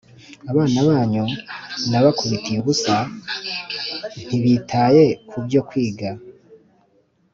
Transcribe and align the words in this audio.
Abana 0.51 0.77
banyu 0.89 1.25
nabakubitiye 1.89 2.57
ubusa 2.59 2.95
ntibitaye 4.27 5.03
ku 5.29 5.37
byo 5.45 5.61
kwiga 5.67 6.09